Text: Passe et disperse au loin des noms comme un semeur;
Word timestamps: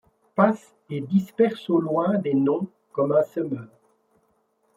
Passe 0.33 0.73
et 0.89 0.99
disperse 1.01 1.69
au 1.69 1.79
loin 1.79 2.17
des 2.17 2.33
noms 2.33 2.65
comme 2.91 3.11
un 3.11 3.21
semeur; 3.21 3.67